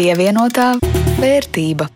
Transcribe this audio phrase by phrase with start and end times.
[0.00, 0.78] Pievienotā
[1.20, 1.90] vērtība.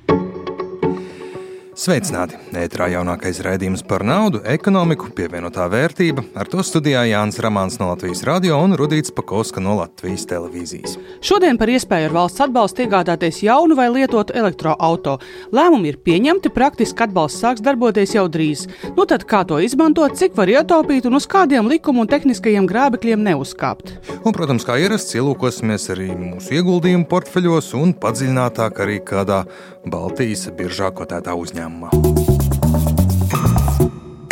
[1.85, 2.39] Sveicināti!
[2.57, 6.23] Ētrā jaunākais raidījums par naudu, ekonomiku, pievienotā vērtība.
[6.39, 10.95] Ar to studijā Jānis Ramāns no Latvijas radio un Rudīts Pakauska no Latvijas televīzijas.
[11.21, 15.19] Šodien par iespēju ar valsts atbalstu iegādāties jaunu vai lietotu elektroautorātu.
[15.53, 18.65] Lēmumi ir pieņemti, praktiski atbalsts sāks darboties jau drīz.
[18.97, 23.29] Nu tad kā to izmantot, cik var ietaupīt un uz kādiem likumu un tehniskajiem grābekļiem
[23.29, 23.93] neuzkāpt?
[24.23, 29.43] Un, protams, kā ierasts, ielūkosimies arī mūsu ieguldījumu portfeļos un padziļinātāk arī kādā
[29.85, 31.91] Baltijas biržā kotētā uzņēmumā.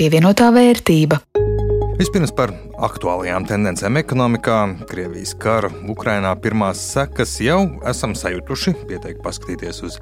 [0.01, 1.21] Pievienotā vērtība.
[1.99, 4.57] Vispirms par aktuālajām tendencēm ekonomikā.
[4.91, 8.75] Krievijas kara Ukrainā pirmās sekas jau esam sajutuši.
[8.89, 9.99] Pieteikti paskatīties uz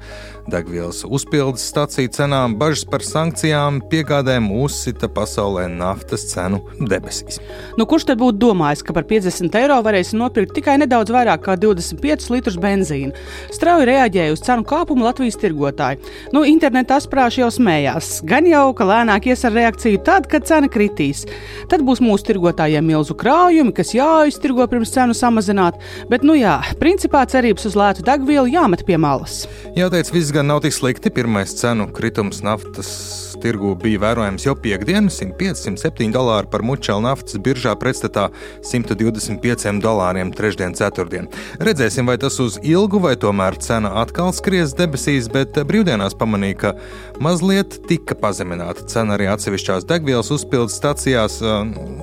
[0.49, 7.37] degvielas uzpildes stāciju cenām, bažas par sankcijām, piegādēm uzsita pasaulē naftas cenu debesīs.
[7.77, 11.57] Nu, kurš tad būtu domājis, ka par 50 eiro varēs nopirkt tikai nedaudz vairāk kā
[11.61, 13.13] 25 litrus benzīna?
[13.53, 16.01] Strauji reaģēja uz cenu kāpumu Latvijas tirgotāji.
[16.33, 18.13] Nu, internetā sprāši jau smējās.
[18.27, 21.27] Gan jau, ka lēnāk ies ar reakciju tad, kad cena kritīs.
[21.71, 22.31] Tad būs mūsu
[22.71, 25.79] tirgotājiem milzu krājumi, kas jāiztirgo pirms cenu samazināt.
[26.09, 29.47] Bet, nu jā, principā cerības uz lētu degvielu jāmet pie malas.
[29.75, 31.11] Jāteic, viss gan nav tik slikti.
[31.11, 37.73] Pirmais cenu kritums naftas tirgu bija vērojams jau piekdien, 105-107 dolāri par mučelu naftas biržā
[37.79, 38.29] pretstatā
[38.67, 41.29] 125 dolāriem trešdien, ceturtdien.
[41.61, 46.73] Redzēsim, vai tas uz ilgu vai tomēr cena atkal skries debesīs, bet brīvdienās pamanīja, ka
[47.23, 51.39] mazliet tika pazemināta cena arī atsevišķās degvielas uzpildes stacijās.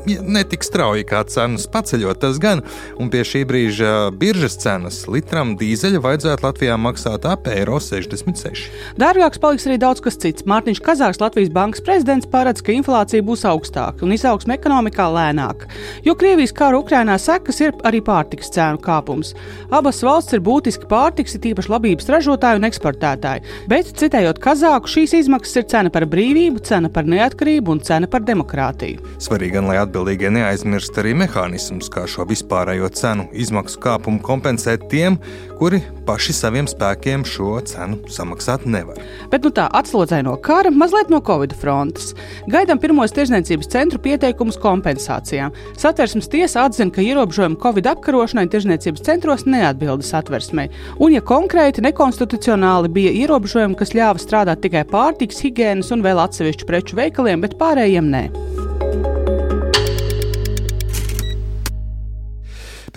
[0.07, 2.63] Netik strauji kā cenas paceļot, tas gan,
[2.99, 8.69] un pie šī brīža biržas cenas litram dīzeļa vajadzētu Latvijā maksāt ap eiro 66.
[9.01, 10.47] Dārgāks paliks arī daudz kas cits.
[10.49, 15.67] Mārtiņš Kazāks Latvijas Bankas prezidents paredz, ka inflācija būs augstāka un izaugsme ekonomikā lēnāka,
[16.07, 19.35] jo Krievijas kara Ukrainā sekas ir arī pārtikas cēnu kāpums.
[19.69, 25.19] Abas valsts ir būtiski pārtiks, ir tīpaši labības ražotāji un eksportētāji, bet, citējot Kazāku, šīs
[25.19, 29.05] izmaksas ir cena par brīvību, cena par neatkarību un cena par demokrātiju.
[29.21, 35.21] Svarīgi gan, lai atbildīgie neaizmirst arī mehānismus, kā šo vispārējo cenu izmaksu kāpumu kompensēt tiem,
[35.61, 38.97] kuri paši saviem spēkiem šo cenu samaksāt nevar.
[39.29, 42.15] Bet nu tā atslodzē no kara mazliet no no Covid frontes.
[42.51, 45.55] Gaidām pirmos tirzniecības centru pieteikumus kompensācijām.
[45.79, 50.71] Satversmes tiesa atzina, ka ierobežojumi Covid apkarošanai tirzniecības centros neatbilda satversmei.
[50.99, 56.69] Un, ja konkrēti nekonstitucionāli bija ierobežojumi, kas ļāva strādāt tikai pārtiks, higiēnas un vēl atsevišķu
[56.69, 58.48] preču veikaliem, bet pārējiem nē.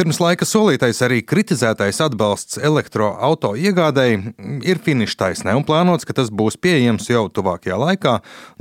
[0.01, 4.31] Pirms laika solītais arī kritizētais atbalsts elektroautorāta iegādēji
[4.65, 8.15] ir finiša taisnē un plānots, ka tas būs pieejams jau tuvākajā laikā,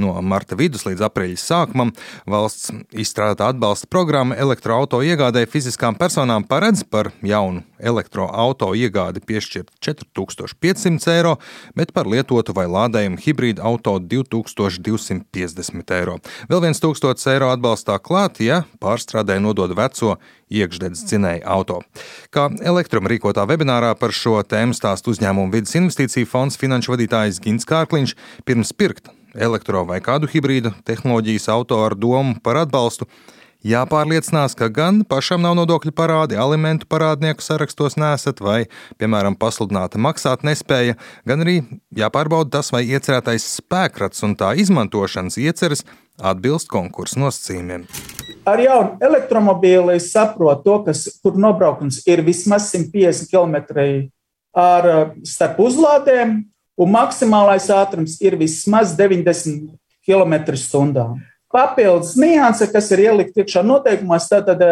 [0.04, 1.94] no marta vidus līdz aprīļa sākumam.
[2.28, 11.08] Valsts izstrādātā atbalsta programma elektroautorāta iegādēji fiziskām personām paredz par jaunu elektroautorāta iegādi piešķirt 4500
[11.14, 11.38] eiro,
[11.72, 16.20] bet par lietotu vai lādējumu hibrīdu auto 2250 eiro.
[16.52, 20.18] Vēl viens 1000 eiro atbalstā klāt, ja pārstrādē nodod veco
[20.50, 21.80] iekšdedz dzinēju auto.
[22.34, 27.68] Kā elektruma rīkotā webinārā par šo tēmu stāst uzņēmumu vidas investīciju fonds finanšu vadītājs Gins
[27.68, 28.16] Kārkliņš
[28.48, 33.08] pirms pirkt elektro vai kādu hibrīdu tehnoloģijas auto ar domu par atbalstu.
[33.60, 38.62] Jāpārliecinās, ka gan pašam nav nodokļu parādi, alimentu parādnieku sarakstos nesat vai,
[38.96, 40.96] piemēram, pasludināta maksāt nespēja,
[41.28, 41.58] gan arī
[41.92, 45.84] jāpārbauda tas, vai iecerētais spēkrats un tā izmantošanas ieceres
[46.16, 47.84] atbilst konkursu nosacījumiem
[48.50, 53.56] ar jaunu elektromobīlu es saprotu to, kas, kur nobraukums ir vismaz 150 km
[54.56, 56.40] ar, starp uzlādēm,
[56.80, 59.70] un maksimālais ātrums ir vismaz 90
[60.06, 61.06] km/h.
[61.50, 64.62] Papildus nianse, kas ir ielikt iekšā noteikumos, tad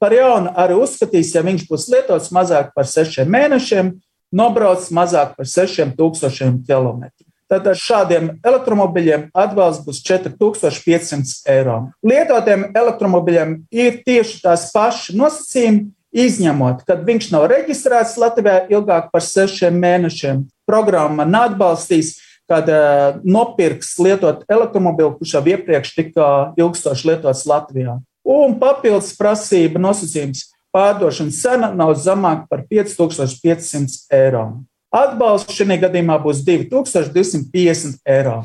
[0.00, 3.92] par jaunu arī uzskatīs, ja viņš būs lietots mazāk par sešiem mēnešiem,
[4.34, 7.04] nobrauc mazāk par 6000 km.
[7.50, 11.76] Tātad šādiem elektromobiļiem atbalsts būs 4500 eiro.
[12.06, 19.24] Lietotiem elektromobiļiem ir tieši tās pašas nosacījumi, izņemot, kad viņš nav reģistrēts Latvijā ilgāk par
[19.24, 20.44] sešiem mēnešiem.
[20.64, 22.14] Programma neatbalstīs,
[22.48, 26.28] kad uh, nopirks lietot elektromobili, kurš jau iepriekš tika
[26.60, 27.98] ilgstoši lietots Latvijā.
[28.24, 34.46] Un papildus prasība nosacījums pārdošanas cena nav zemāka par 5500 eiro.
[34.94, 38.36] Atbalsts šajā gadījumā būs 2250 eiro.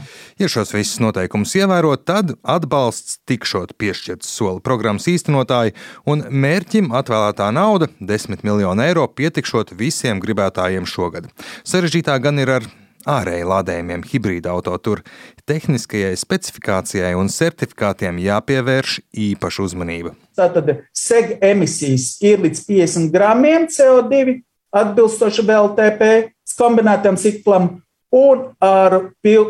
[0.42, 5.76] Ja šos visus noteikumus ievērot, tad atbalsts tikšot piešķirts soli programmas īstenotāji,
[6.10, 11.30] un mērķim atvēlētā nauda- 10 miljonu eiro pietikšot visiem gribētājiem šogad.
[11.64, 12.64] Sarežģītā gan ir ar
[13.06, 14.76] ārēji lādējumiem hibrīda auto.
[14.78, 15.04] Tur
[15.46, 20.16] tehniskajai specifikācijai un certifikātiem jāpievērš īpaša uzmanība.
[20.36, 24.42] Tātad seg emisijas ir līdz 50 gramiem CO2
[24.76, 27.70] atbilstoši VLTP kombinētam ciklam,
[28.10, 28.96] un ar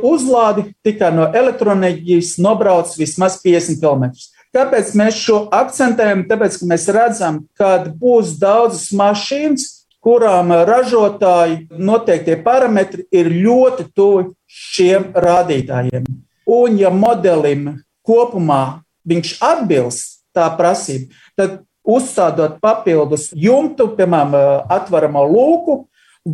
[0.03, 4.11] uzlādi tikai no elektroenerģijas nobrauc vismaz 50 km.
[4.55, 6.25] Kāpēc mēs šo akcentējam?
[6.29, 9.67] Tāpēc, ka mēs redzam, ka būs daudzas mašīnas,
[10.01, 16.07] kurām ražotāji noteiktie parametri ir ļoti tuvi šiem rādītājiem.
[16.49, 24.33] Un, ja modelim kopumā viņš atbilst tā prasība, tad uzstādot papildus jumtu, piemēram,
[24.71, 25.77] atveramo lūku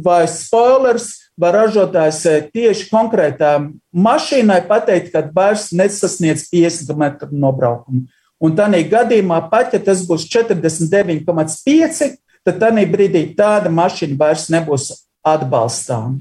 [0.03, 2.21] vai spoilers, var ražotājs
[2.55, 8.05] tieši konkrētām mašīnai pateikt, ka vairs nesasniedz 50 metru nobraukumu.
[8.39, 12.15] Un tādā gadījumā, pat ja tas būs 49,5,
[12.45, 14.91] tad tādā brīdī tāda mašīna vairs nebūs
[15.25, 16.19] atbalstāma.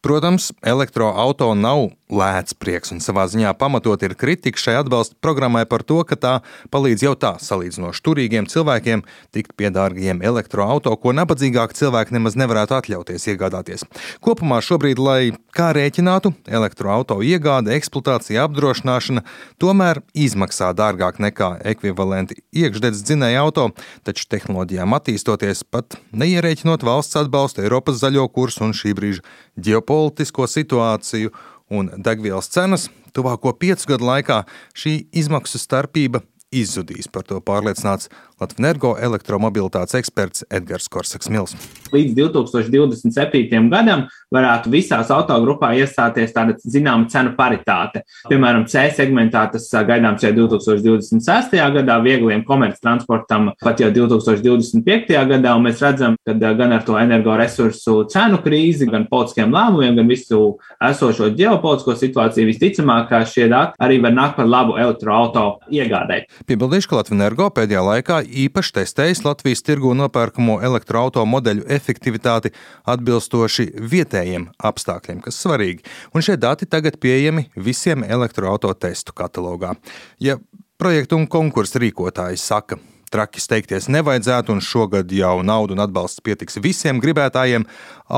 [0.00, 5.84] Protams, elektroautorāta nav lēts prieks, un savā ziņā pamatot ir kritika šai atbalsta programmai par
[5.86, 6.32] to, ka tā
[6.72, 9.04] palīdz jau tā salīdzinoši turīgiem cilvēkiem
[9.34, 13.84] tikt pie dārgiem elektroautorāta, ko nabadzīgāki cilvēki nemaz nevarētu atļauties iegādāties.
[14.24, 15.20] Kopumā šobrīd, lai
[15.54, 19.22] kā rēķinātu, elektroautorāta iegāde, eksploatācija, apdrošināšana
[19.60, 23.68] tomēr izmaksā dārgāk nekā ekvivalenti iekšdedz dzinēja auto,
[24.08, 29.24] taču tehnoloģijām attīstoties pat neierēķinot valsts atbalstu, Eiropas zaļo kursu un šī brīža
[29.90, 31.32] ģeopolitisko situāciju
[31.70, 34.44] un degvielas cenas, tuvāko piecu gadu laikā
[34.74, 36.22] šī izmaksu starpība
[36.54, 37.08] izzudīs.
[37.10, 38.10] Par to pārliecināts
[38.40, 41.52] Latvijas elektromobilitātes eksperts Edgars Korsaks-Mils.
[41.92, 43.68] Līdz 2027.
[43.68, 48.04] gadam varētu visās autogrupā iestāties tāda zināma cenu paritāte.
[48.30, 51.56] Piemēram, C segmentā tas gaidāms jau 2026.
[51.76, 55.10] gadā, viegliem komerctransportam pat jau 2025.
[55.34, 60.08] gadā, un mēs redzam, ka gan ar to energoresursu cenu krīzi, gan politiskiem lēmumiem, gan
[60.08, 60.40] visu
[60.88, 66.28] esošo ģeopolitisko situāciju visticamāk, šie dati arī var nākt par labu elektroautorāta iegādēji.
[66.48, 72.52] Piebildīšu, ka Latvijas energo pēdējā laikā īpaši testējis Latvijas tirgu nopērkamo elektroautorāta modeļu efektivitāti
[72.90, 75.84] atbilstoši vietējiem apstākļiem, kas svarīgi.
[76.14, 79.74] Un šie dati tagad pieejami visiem elektroautorāta testu katalogā.
[80.22, 80.38] Ja
[80.80, 82.78] projektu un konkursu rīkotāji saka,
[83.10, 87.66] traki steigties nevajadzētu, un šogad jau naudu un atbalsts pietiks visiem gribētājiem,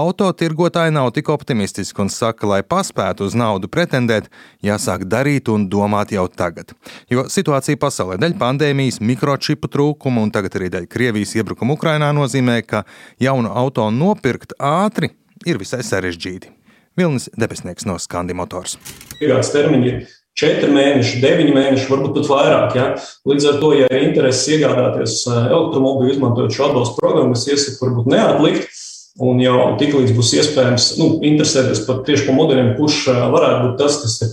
[0.03, 4.29] autotirgotāji nav tik optimistiski un saka, lai paspētu uz naudu pretendēt,
[4.65, 6.75] jāsāk darīt un domāt jau tagad.
[7.11, 12.61] Jo situācija pasaulē dēļ pandēmijas, mikročipu trūkuma un tagad arī dēļ Krievijas iebrukuma Ukrainā nozīmē,
[12.67, 12.85] ka
[13.21, 15.15] jaunu auto nopirkt ātri
[15.49, 16.59] ir visai sarežģīti.
[16.97, 18.77] Vilnis Debesnieks no Skandi Motors.
[19.17, 20.03] Piegādes termiņi ir
[20.38, 22.76] 4 mēneši, 9 mēneši, varbūt pat vairāk.
[22.79, 22.87] Ja?
[23.29, 27.88] Līdz ar to, ja ir interesi iegādāties eh, elektromobīlu, izmantojot šo atbalstu programmu, es iesaku
[27.88, 28.81] varbūt neatlikt.
[29.20, 33.76] Un jau tiklīdz būs iespējams nu, interesēties par tieši par modeļiem, kurš eh, varētu būt
[33.82, 34.32] tas, kas ir,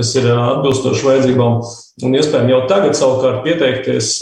[0.00, 1.60] kas ir eh, atbilstoši vajadzībām,
[2.02, 4.18] un iespējams jau tagad savukārt pieteikties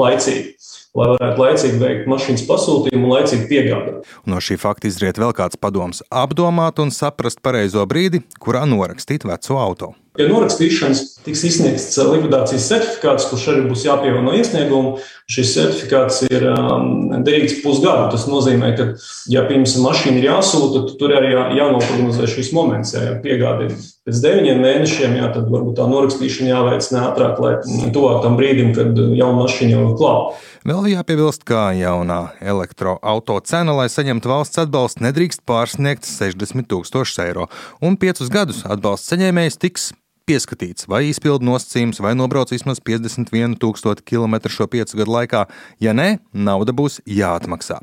[0.00, 0.54] laicīgi
[0.94, 4.12] lai varētu laicīgi veikt mašīnas pasūtījumu un laicīgi piegādāt.
[4.30, 9.58] No šī fakta izriet vēl kāds padoms- apdomāt un saprast pareizo brīdi, kurā norakstīt veco
[9.58, 10.03] automašīnu.
[10.14, 14.92] Pie norakstīšanas tiks izsniegts likvidācijas certifikāts, kurš arī būs jāpievieno iesniegumu.
[15.26, 18.12] Šis certifikāts ir um, derīgs pusgadu.
[18.12, 18.86] Tas nozīmē, ka,
[19.32, 22.92] ja pirms mašīna ir jāsūta, tad tur arī jā, jānoprognozē šis moments.
[22.94, 23.72] Ja piegāde ir
[24.04, 29.02] pēc deviņiem mēnešiem, jā, tad varbūt tā norakstīšana jāveic neatrāk, lai tuvāk tam brīdim, kad
[29.16, 30.38] jauna mašīna jau ir klāta.
[30.68, 37.50] Vēl jāpiebilst, ka jaunā elektroautorāta cena, lai saņemtu valsts atbalstu, nedrīkst pārsniegt 60 000 eiro,
[37.82, 39.90] un piecus gadus atbalsta saņēmējs tiks
[40.28, 45.44] pieskatīts, vai izpildu nosacījums, vai nobrauc vismaz 51,000 km šo piecu gadu laikā.
[45.84, 47.80] Ja nē, nauda būs jāatmaksā.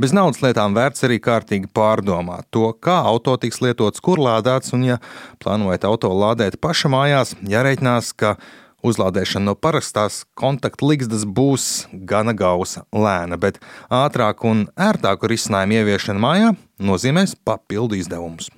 [0.00, 4.88] Bez naudas lietām vērts arī kārtīgi pārdomāt to, kā auto tiks lietots, kur lādēts, un,
[4.88, 4.98] ja
[5.44, 8.36] plānojat auto lādēt paša mājās, jāreikinās, ka
[8.82, 11.68] Uzlādēšana no parastās kontaktligzdas būs
[12.10, 16.50] gana gausa, lēna, bet ātrāku un ērtāku risinājumu ieviešana mājā
[16.82, 18.50] nozīmēs papildu izdevumus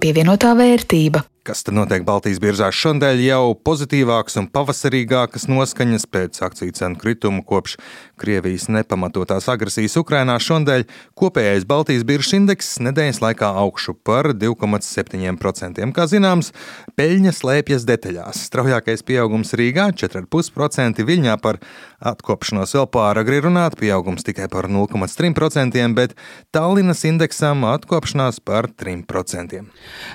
[0.00, 1.24] pievienotā vērtība.
[1.48, 3.22] Kas tad notiek Baltijas biržās šodien?
[3.24, 7.78] Jau pozitīvākas un pavasarīgākas noskaņas pēc akciju cenu krituma kopš
[8.20, 10.84] Krievijas nepamatotās agresijas Ukrainā šodien
[11.16, 15.86] kopējais Baltijas biržas indeks nedēļas laikā augšu par 2,7%.
[15.96, 16.52] Kā zināms,
[17.00, 18.42] peļņa slēpjas detaļās.
[18.50, 21.62] Straujākais pieaugums Rīgā- 4,5%, Viļņā par
[22.04, 26.12] atkopšanos vēl pāragri runāt, pieaugums tikai par 0,3%, bet
[26.52, 29.64] Tallinas indeksam atkopšanās par 3%.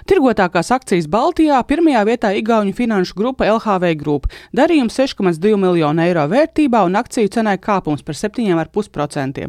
[0.06, 4.26] Tirgotākās akcijas Baltijas Baltijā pirmajā vietā Igaunijas finanšu grupa LHV Group.
[4.52, 9.46] Darījums 6,2 miljonu eiro vērtībā un akciju cenai kāpums par 7,5%.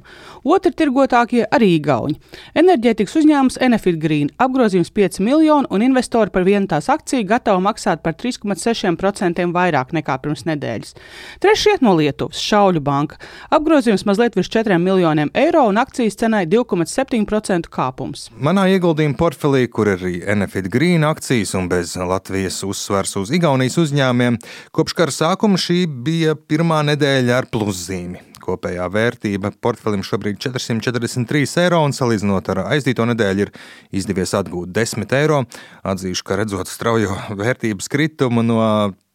[0.54, 2.14] Otri tirgotākie arī Igauni.
[2.54, 8.04] Enerģētikas uzņēmums Enefit Green apgrozījums 5 miljonu un investori par vienu tās akciju gatavi maksāt
[8.06, 10.94] par 3,6% vairāk nekā pirms nedēļas.
[11.42, 13.18] Trešie no Lietuvas- Šauļu banka.
[13.50, 18.30] Apgrozījums mazliet virs 4 miljoniem eiro un akcijas cenai 2,7% kāpums.
[18.38, 23.78] Manā ieguldījuma portfelī, kur ir arī Enefit Green akcijas un bez Latvijas uzsvars uz Igaunijas
[23.80, 24.38] uzņēmumiem,
[24.74, 28.22] kopš kara sākuma šī bija pirmā nedēļa ar pluszīmi.
[28.44, 33.54] Kopējā vērtība portfelim šobrīd ir 443 eiro, un salīdzinot ar aizdīto nedēļu, ir
[33.96, 35.40] izdevies atgūt 10 eiro.
[35.86, 38.60] Atzīšu, ka redzot straujo vērtības kritumu no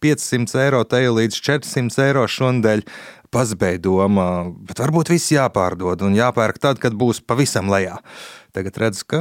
[0.02, 2.84] 500 eiro teju līdz 400 eiro šonadēļ,
[3.30, 4.28] pazudēja doma,
[4.66, 8.00] bet varbūt viss jāpārdod un jāpērk tad, kad būs pavisam lejā.
[8.56, 9.20] Tagad redzu, ka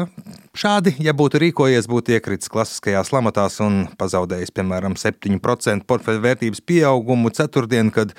[0.57, 7.33] šādi, ja būtu rīkojies, būtu iekritis klasiskajās lamatās un pazaudējis, piemēram, 7% portfeļu vērtības pieaugumu
[7.37, 8.15] ceturtdien, kad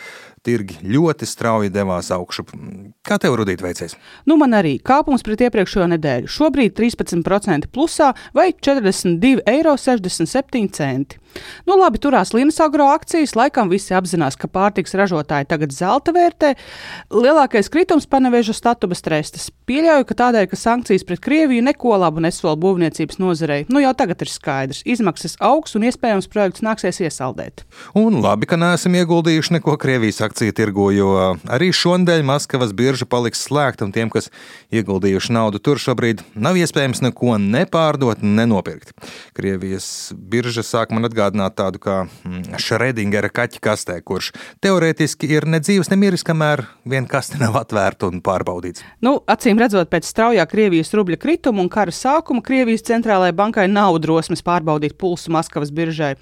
[0.46, 2.46] tirgi ļoti strauji devās augšu.
[3.06, 3.96] Kā tev, Rudīt, veicies?
[4.30, 6.28] Nu, man arī kāpums pret iepriekšējo nedēļu.
[6.32, 11.20] Šobrīd 13% plusā vai 42,67 eiro.
[11.68, 13.36] Nu, labi, turās Linas agro akcijas.
[13.38, 16.56] Laikam visi apzinās, ka pārtiks ražotāji tagad zelta vērtē.
[17.14, 19.50] Lielākais kritums paneveža statubas trestas.
[19.70, 23.68] Pieļauju, ka tādēļ, ka sankcijas pret Krieviju neko labu nesola būvniecības nozarei.
[23.70, 24.82] Nu, jau tagad ir skaidrs.
[24.90, 27.66] Izmaksas augs un iespējams projekts nāksies iesaldēt.
[28.00, 31.10] Un labi, ka neesam ieguldījuši neko Krievijas akciju tirgu, jo
[31.52, 34.30] arī šonadēļ Maskavas birža paliks slēgta un tiem, kas
[34.72, 38.94] ieguldījuši naudu tur šobrīd, nav iespējams neko nepārdot, nenopirkt.
[39.38, 44.32] Krievijas birža sāk man atgādināt tādu kā mm, Šredingera kaķa kastē, kurš
[44.64, 48.86] teorētiski ir ne dzīves, ne miris, kamēr viena kaste nav atvērta un pārbaudīts.
[49.06, 54.00] Nu, acīm redzot, pēc straujā Krievijas rubļa krituma un kara sākuma Krievijas centrālajai bankai nav
[54.04, 56.16] drosmes pārbaudīt pulsu Maskavas biržai.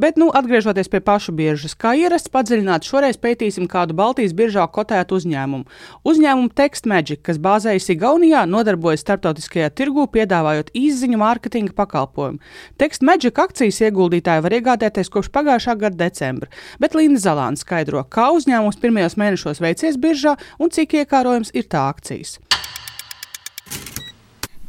[0.00, 4.64] Bet, nu, atgriežoties pie pašu biržas, kā ierasts, padziļināt šoreiz pētījums pētīsim kādu Baltijas biržā
[4.72, 5.66] kotētu uzņēmumu.
[6.04, 12.40] Uzņēmumu Text Magic, kas bāzējas Igaunijā, nodarbojas starptautiskajā tirgū, piedāvājot īsziņu mārketinga pakalpojumu.
[12.78, 16.48] Text Magic akcijas ieguldītāji var iegādāties kopš pagājušā gada decembra,
[16.80, 21.88] bet Linda Zalāna skaidro, kā uzņēmums pirmajos mēnešos veicies biržā un cik iekārojams ir tā
[21.92, 22.38] akcijas.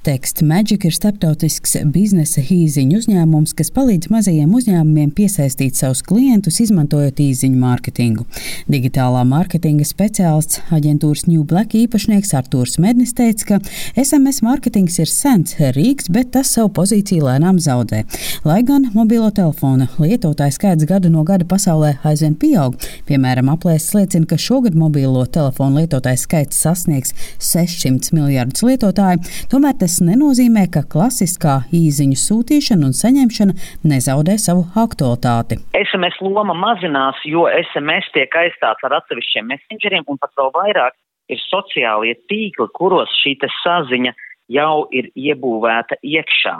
[0.06, 7.18] Text Magic ir starptautisks biznesa īziņu uzņēmums, kas palīdz mazajiem uzņēmumiem piesaistīt savus klientus, izmantojot
[7.24, 8.28] īziņu mārketingu.
[8.70, 15.58] Digitālā mārketinga speciālists aģentūras New Black īpašnieks Artūrs Mednis teica, ka SMS mārketings ir sens
[15.74, 18.04] rīks, bet tas savu pozīciju lēnām zaudē.
[18.46, 22.78] Lai gan mobilo telefona lietotāju skaits gadu no gada pasaulē aizvien pieaug,
[23.10, 29.95] piemēram, aplēses liecina, ka šogad mobilo telefonu lietotāju skaits sasniegs 600 miljardus lietotāju, tomēr tas
[29.96, 33.54] tas nenozīmē, ka klasiskā īziņu sūtīšana un saņemšana
[33.88, 35.62] nezaudē savu aktualitāti.
[35.72, 40.98] SMS loma mazinās, jo SMS tiek aizstāts ar atsevišķiem messengeriem un pat vēl vairāk
[41.32, 44.12] ir sociālie tīkli, kuros šī saziņa
[44.52, 46.58] jau ir iebūvēta iekšā.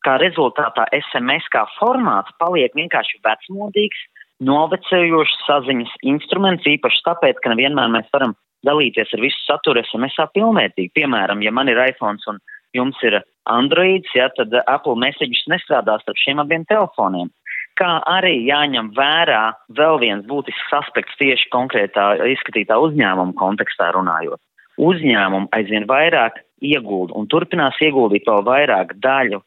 [0.00, 4.06] Kā rezultātā SMS kā formāts paliek vienkārši vecmodīgs,
[4.40, 8.32] novecējošs saziņas instruments, īpaši tāpēc, ka nevienmēr mēs varam
[8.64, 10.94] dalīties ar visu saturu SMS pilnvērtīgi.
[10.96, 12.40] Piemēram, ja man ir iPhone un
[12.76, 17.30] jums ir Androids, ja, tad Apple Messages nestrādās ar šiem abiem telefoniem.
[17.80, 19.42] Kā arī jāņem vērā
[19.78, 24.40] vēl viens būtisks aspekts tieši konkrētā izskatītā uzņēmuma kontekstā runājot.
[24.80, 29.40] Uzņēmumi aizvien vairāk iegulda un turpinās ieguldīt vēl vairāk daļu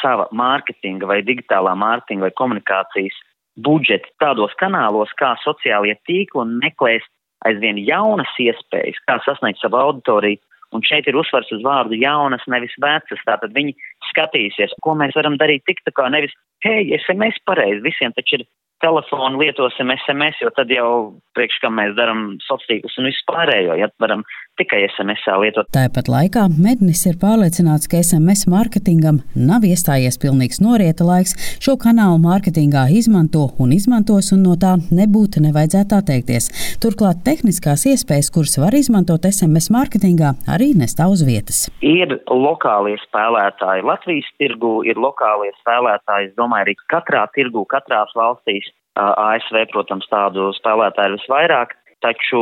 [0.00, 3.16] sava mārketinga vai digitālā mārketinga vai komunikācijas
[3.58, 7.06] budžeta tādos kanālos kā sociālie tīkli un meklēs
[7.48, 10.40] aizvien jaunas iespējas, kā sasniegt savu auditoriju
[10.76, 13.22] Un šeit ir uzsvars uz vārdu jaunas, nevis vecas.
[13.26, 13.74] Tātad viņi
[14.10, 16.34] skatīsies, ko mēs varam darīt tik tā kā nevis,
[16.66, 18.46] hei, SMS pareizi, visiem taču ir
[18.80, 20.90] telefonu lietosim SMS, jo tad jau
[21.36, 24.24] priekš kam mēs darām sociālos un visu pārējo, ja varam
[24.60, 25.68] tikai SMS lietot.
[25.72, 31.36] Tāpat laikā Mednis ir pārliecināts, ka SMS mārketingam nav iestājies pilnīgs norieta laiks.
[31.62, 36.50] Šo kanālu mārketingā izmanto un izmantos, un no tā nebūtu nevajadzētu atteikties.
[36.82, 41.62] Turklāt tehniskās iespējas, kuras var izmantot SMS mārketingā, arī nestāv uz vietas.
[41.84, 48.69] Ir lokālie spēlētāji Latvijas tirgu, ir lokālie spēlētāji, es domāju, arī katrā tirgu, katrās valstīs.
[49.00, 51.76] ASV, protams, tādu spēlētāju ir visvairāk.
[52.00, 52.40] Taču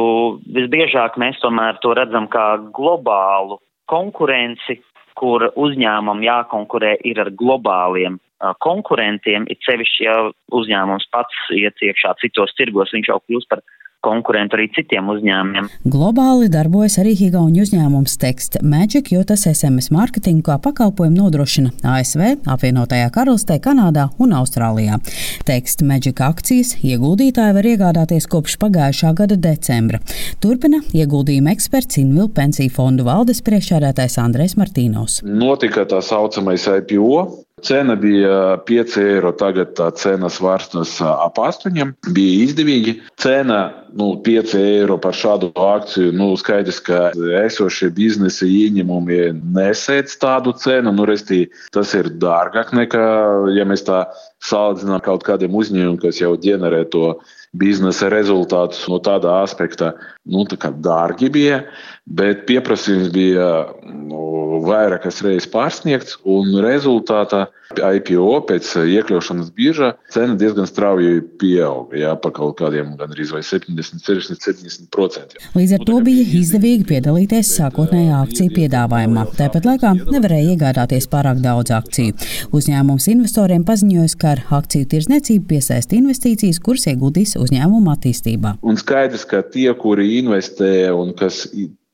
[0.55, 3.59] visbiežāk mēs tomēr to redzam kā globālu
[3.91, 4.79] konkurenci,
[5.19, 8.21] kur uzņēmumam jākonkurē ir ar globāliem
[8.63, 10.17] konkurentiem, it sevišķi, ja
[10.55, 13.65] uzņēmums pats iet iekšā citos tirgos, viņš jau kļūst par
[14.05, 15.69] konkurentu arī citiem uzņēmumiem.
[15.91, 22.25] Globāli darbojas arī Higauņu uzņēmums Text Magic, jo tas SMS mārketingu kā pakalpojumu nodrošina ASV,
[22.49, 25.01] apvienotajā karalistē, Kanādā un Austrālijā.
[25.49, 30.03] Text Magic akcijas ieguldītāji var iegādāties kopš pagājušā gada decembra.
[30.43, 35.21] Turpina ieguldījuma eksperts Invilu pensiju fondu valdes priekšsēdētājs Andrēs Martīnos.
[35.27, 41.93] Notika tā saucamais IPO, Cena bija 5 eiro, tagad tā cena svārstas ap 8.
[42.15, 42.99] Bija izdevīgi.
[43.21, 43.61] Cena
[43.99, 46.13] nu, 5 eiro par šādu akciju.
[46.17, 47.09] Nu, skaidrs, ka
[47.43, 49.21] esošie biznesa ieņēmumi
[49.57, 50.93] nesēdz tādu cenu.
[50.95, 53.09] Nu, restī, tas ir dārgāk nekā,
[53.57, 54.05] ja mēs tā
[54.47, 57.17] salīdzinām kaut kādiem uzņēmumiem, kas jau ģenerē to
[57.59, 59.95] biznesa rezultātus no tādā aspekta,
[60.29, 61.63] nu, tā dārgi bija,
[62.07, 63.49] bet pieprasījums bija
[63.85, 64.25] nu,
[64.69, 72.31] vairākas reizes pārsniegts, un rezultātā IPO pēc iekļaušanas biržā cena diezgan strauji pieauga, jā, pa
[72.33, 75.37] kaut kādiem gandrīz vai 70, 60, 70%.
[75.53, 79.27] Līdz ar to bija izdevīgi piedalīties sākotnējā akciju piedāvājumā.
[79.37, 82.17] Tāpat laikā nevarēja iegādāties pārāk daudz akciju.
[82.57, 88.57] Uzņēmums investoriem paziņoja, ka ar akciju tirzniecību piesaista investīcijas, kuras ieguldīs uzņēmuma attīstībā.
[88.65, 91.47] Un skaidrs, ka tie, kuri investē un kas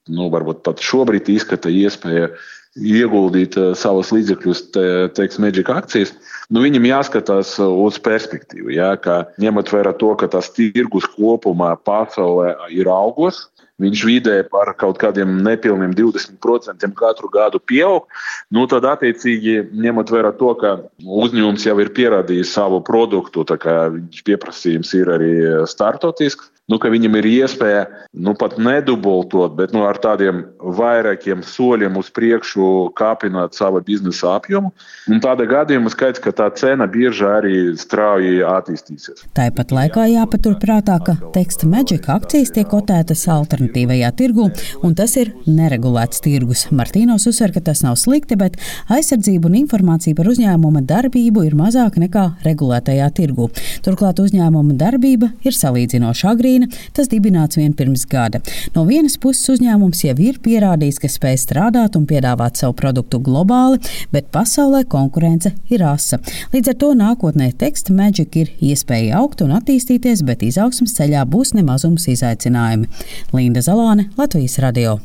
[0.09, 2.29] nu, varbūt pat šobrīd izskata iespēju
[2.75, 6.11] ieguldīt uh, savus līdzekļus, te, teiksim, Magic akcijas,
[6.51, 8.75] nu, viņam jāskatās uz perspektīvu.
[8.75, 13.45] Jā, ka, ņemot vērā to, ka tas tirgus kopumā pasaulē ir augos,
[13.83, 18.07] viņš vidēji par kaut kādiem nepilniem 20% katru gadu pieaug,
[18.55, 23.79] nu, tad attiecīgi ņemot vērā to, ka uzņēmums jau ir pierādījis savu produktu, tā kā
[23.95, 25.33] viņš pieprasījums ir arī
[25.71, 27.85] startautisks nu, ka viņam ir iespēja
[28.25, 30.45] nu, pat nedubultot, bet nu, ar tādiem
[30.79, 34.73] vairākiem soļiem uz priekšu kāpināt savu biznesa apjomu.
[35.13, 39.27] Un tādā gadījumā skaidrs, ka tā cena biežā arī strauji attīstīsies.
[39.37, 44.49] Tāpat laikā jāpaturprātā, ka teksta Magic akcijas tiek kotētas alternatīvajā tirgu,
[44.87, 46.67] un tas ir neregulēts tirgus.
[46.73, 48.57] Martīnos uzsver, ka tas nav slikti, bet
[48.89, 53.51] aizsardzība un informācija par uzņēmuma darbību ir mazāka nekā regulētajā tirgu.
[53.85, 58.41] Turklāt uzņēmuma darbība ir salīdzinoši agrīna Ukraina, tas dibināts vien pirms gada.
[58.75, 63.81] No vienas puses uzņēmums jau ir pierādījis, ka spēj strādāt un piedāvāt savu produktu globāli,
[64.13, 66.21] bet pasaulē konkurence ir asa.
[66.55, 71.55] Līdz ar to nākotnē teksta Magic ir iespēja augt un attīstīties, bet izaugsmas ceļā būs
[71.59, 72.91] nemazums izaicinājumi.
[73.35, 74.99] Linda Zalāne, Latvijas Radio.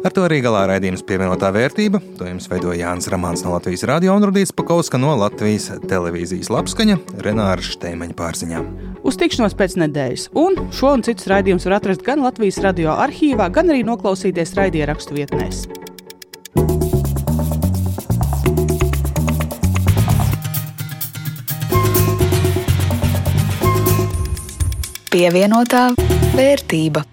[0.00, 1.98] Ar to arī galā raidījums pievienotā vērtība.
[2.16, 6.96] To jums veidoja Jānis Ramāns no Latvijas radio un Rudīts Pakauska no Latvijas televīzijas lapskaņa
[7.26, 8.62] Renāra Šteimeņa pārziņā.
[9.04, 13.50] Uz tikšanos pēc nedēļas, un šo un citus raidījumus var atrast gan Latvijas radio arhīvā,
[13.52, 15.68] gan arī noklausīties raidierakstu vietnēs.
[25.12, 25.90] Pievienotā
[26.32, 27.04] vērtība.